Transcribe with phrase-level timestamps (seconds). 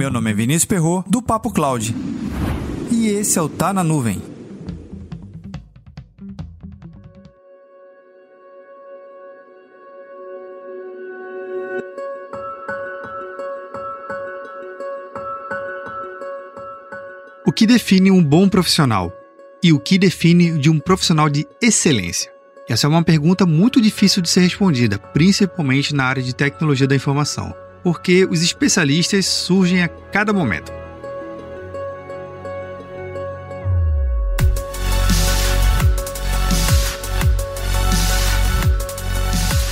[0.00, 1.94] Meu nome é Vinícius Perro do Papo Cloud.
[2.90, 4.22] E esse é o Tá na Nuvem.
[17.46, 19.12] O que define um bom profissional?
[19.62, 22.32] E o que define de um profissional de excelência?
[22.66, 26.96] Essa é uma pergunta muito difícil de ser respondida, principalmente na área de tecnologia da
[26.96, 30.72] informação, porque os especialistas surgem a cada momento.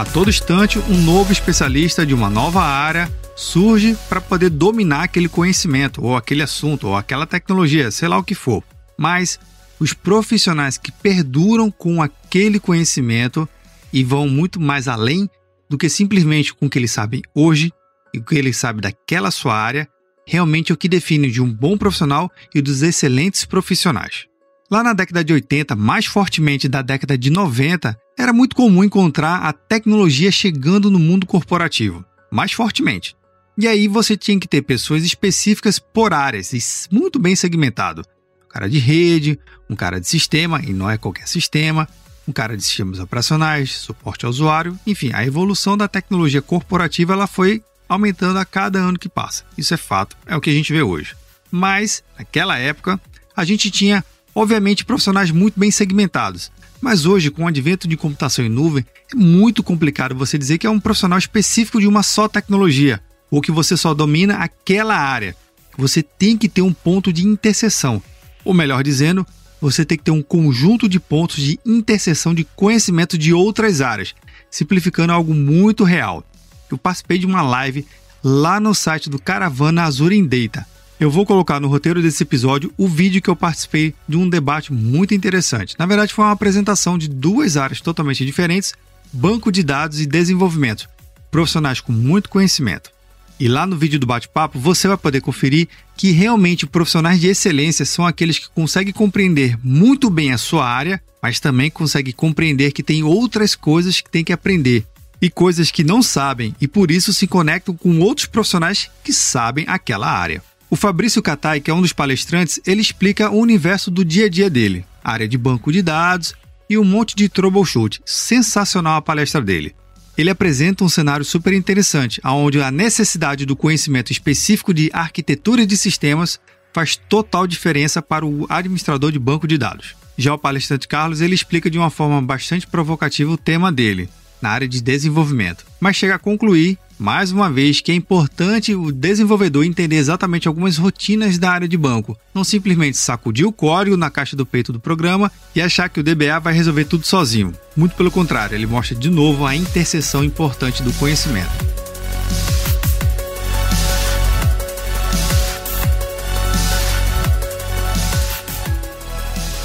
[0.00, 5.28] A todo instante, um novo especialista de uma nova área surge para poder dominar aquele
[5.28, 8.64] conhecimento, ou aquele assunto, ou aquela tecnologia, sei lá o que for.
[8.96, 9.38] Mas
[9.78, 13.46] os profissionais que perduram com aquele conhecimento
[13.92, 15.28] e vão muito mais além
[15.68, 17.70] do que simplesmente com o que eles sabem hoje
[18.14, 19.88] e o que eles sabem daquela sua área,
[20.26, 24.26] realmente é o que define de um bom profissional e dos excelentes profissionais.
[24.70, 29.38] Lá na década de 80, mais fortemente da década de 90, era muito comum encontrar
[29.38, 33.16] a tecnologia chegando no mundo corporativo, mais fortemente.
[33.58, 36.60] E aí você tinha que ter pessoas específicas por áreas e
[36.94, 38.02] muito bem segmentado.
[38.44, 41.88] Um cara de rede, um cara de sistema, e não é qualquer sistema,
[42.26, 47.26] um cara de sistemas operacionais, suporte ao usuário, enfim, a evolução da tecnologia corporativa ela
[47.26, 49.42] foi aumentando a cada ano que passa.
[49.58, 51.16] Isso é fato, é o que a gente vê hoje.
[51.50, 53.00] Mas, naquela época,
[53.36, 56.52] a gente tinha, obviamente, profissionais muito bem segmentados.
[56.80, 60.68] Mas hoje, com o advento de computação em nuvem, é muito complicado você dizer que
[60.68, 65.34] é um profissional específico de uma só tecnologia ou que você só domina aquela área.
[65.76, 68.00] Você tem que ter um ponto de interseção.
[68.44, 69.26] Ou melhor dizendo,
[69.60, 74.14] você tem que ter um conjunto de pontos de interseção de conhecimento de outras áreas,
[74.48, 76.24] simplificando algo muito real.
[76.70, 77.86] Eu participei de uma live
[78.22, 80.66] lá no site do Caravana Azure in Data.
[81.00, 84.72] Eu vou colocar no roteiro desse episódio o vídeo que eu participei de um debate
[84.72, 85.74] muito interessante.
[85.78, 88.74] Na verdade, foi uma apresentação de duas áreas totalmente diferentes:
[89.12, 90.88] banco de dados e desenvolvimento.
[91.30, 92.90] Profissionais com muito conhecimento.
[93.38, 97.86] E lá no vídeo do bate-papo você vai poder conferir que realmente profissionais de excelência
[97.86, 102.82] são aqueles que conseguem compreender muito bem a sua área, mas também conseguem compreender que
[102.82, 104.84] tem outras coisas que tem que aprender
[105.20, 109.64] e coisas que não sabem e por isso se conectam com outros profissionais que sabem
[109.68, 110.42] aquela área.
[110.68, 114.28] O Fabrício Catai, que é um dos palestrantes, ele explica o universo do dia a
[114.28, 116.34] dia dele, área de banco de dados
[116.68, 118.00] e um monte de troubleshoot.
[118.04, 119.74] Sensacional a palestra dele
[120.20, 125.76] ele apresenta um cenário super interessante, onde a necessidade do conhecimento específico de arquitetura de
[125.78, 126.38] sistemas
[126.74, 129.96] faz total diferença para o administrador de banco de dados.
[130.18, 134.10] Já o palestrante Carlos ele explica de uma forma bastante provocativa o tema dele,
[134.40, 138.92] na área de desenvolvimento, mas chega a concluir mais uma vez que é importante o
[138.92, 144.10] desenvolvedor entender exatamente algumas rotinas da área de banco, não simplesmente sacudir o código na
[144.10, 147.54] caixa do peito do programa e achar que o DBA vai resolver tudo sozinho.
[147.74, 151.50] Muito pelo contrário, ele mostra de novo a interseção importante do conhecimento.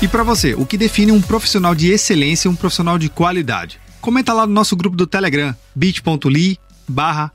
[0.00, 3.80] E para você, o que define um profissional de excelência e um profissional de qualidade?
[4.00, 7.32] Comenta lá no nosso grupo do Telegram, bit.ly barra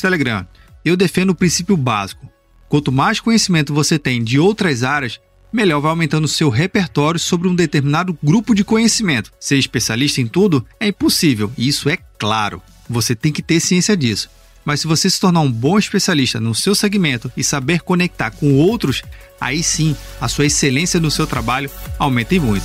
[0.00, 0.46] Telegram.
[0.84, 2.28] Eu defendo o princípio básico.
[2.68, 5.20] Quanto mais conhecimento você tem de outras áreas,
[5.52, 9.30] melhor vai aumentando o seu repertório sobre um determinado grupo de conhecimento.
[9.38, 12.60] Ser especialista em tudo é impossível, isso é claro.
[12.88, 14.28] Você tem que ter ciência disso.
[14.64, 18.54] Mas se você se tornar um bom especialista no seu segmento e saber conectar com
[18.54, 19.02] outros,
[19.40, 22.64] aí sim a sua excelência no seu trabalho aumenta e muito.